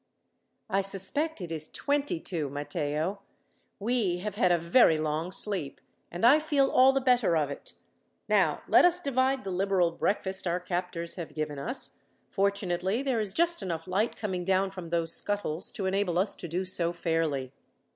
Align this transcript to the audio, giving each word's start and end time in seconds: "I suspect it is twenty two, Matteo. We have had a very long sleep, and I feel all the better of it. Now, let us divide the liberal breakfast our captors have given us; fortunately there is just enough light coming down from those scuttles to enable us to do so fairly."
"I 0.67 0.81
suspect 0.81 1.41
it 1.41 1.51
is 1.51 1.67
twenty 1.67 2.19
two, 2.19 2.49
Matteo. 2.49 3.21
We 3.77 4.17
have 4.17 4.33
had 4.33 4.51
a 4.51 4.57
very 4.57 4.97
long 4.97 5.31
sleep, 5.31 5.79
and 6.09 6.25
I 6.25 6.39
feel 6.39 6.71
all 6.71 6.91
the 6.91 6.99
better 6.99 7.37
of 7.37 7.51
it. 7.51 7.73
Now, 8.27 8.63
let 8.67 8.83
us 8.83 8.99
divide 8.99 9.43
the 9.43 9.51
liberal 9.51 9.91
breakfast 9.91 10.47
our 10.47 10.59
captors 10.59 11.17
have 11.17 11.35
given 11.35 11.59
us; 11.59 11.99
fortunately 12.31 13.03
there 13.03 13.19
is 13.19 13.31
just 13.31 13.61
enough 13.61 13.87
light 13.87 14.15
coming 14.15 14.43
down 14.43 14.71
from 14.71 14.89
those 14.89 15.13
scuttles 15.13 15.69
to 15.73 15.85
enable 15.85 16.17
us 16.17 16.33
to 16.33 16.47
do 16.47 16.65
so 16.65 16.91
fairly." 16.91 17.51